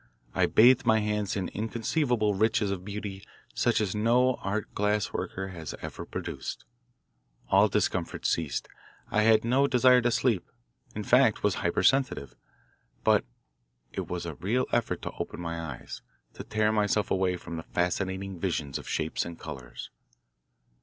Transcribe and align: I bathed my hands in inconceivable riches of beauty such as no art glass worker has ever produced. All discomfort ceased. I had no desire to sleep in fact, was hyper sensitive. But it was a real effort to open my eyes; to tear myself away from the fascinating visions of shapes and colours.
I 0.33 0.47
bathed 0.47 0.83
my 0.83 0.99
hands 0.99 1.35
in 1.35 1.49
inconceivable 1.49 2.33
riches 2.33 2.71
of 2.71 2.83
beauty 2.83 3.23
such 3.53 3.79
as 3.79 3.93
no 3.93 4.33
art 4.41 4.73
glass 4.73 5.13
worker 5.13 5.49
has 5.49 5.75
ever 5.79 6.05
produced. 6.07 6.65
All 7.49 7.67
discomfort 7.69 8.25
ceased. 8.25 8.67
I 9.11 9.21
had 9.21 9.45
no 9.45 9.67
desire 9.67 10.01
to 10.01 10.09
sleep 10.09 10.49
in 10.95 11.03
fact, 11.03 11.43
was 11.43 11.53
hyper 11.61 11.83
sensitive. 11.83 12.35
But 13.03 13.25
it 13.93 14.07
was 14.07 14.25
a 14.25 14.33
real 14.33 14.65
effort 14.71 15.03
to 15.03 15.11
open 15.19 15.39
my 15.39 15.61
eyes; 15.61 16.01
to 16.33 16.43
tear 16.43 16.71
myself 16.71 17.11
away 17.11 17.37
from 17.37 17.57
the 17.57 17.61
fascinating 17.69 18.39
visions 18.39 18.79
of 18.79 18.89
shapes 18.89 19.23
and 19.23 19.37
colours. 19.37 19.91